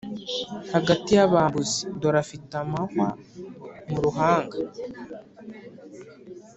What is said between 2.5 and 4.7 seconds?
amahwa mu ruhanga: